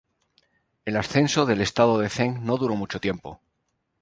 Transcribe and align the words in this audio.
El 0.83 0.97
ascenso 0.97 1.45
del 1.45 1.61
estado 1.61 1.99
de 1.99 2.09
Zheng 2.09 2.43
no 2.43 2.57
duró 2.57 2.75
mucho 2.75 2.99
tiempo. 2.99 3.39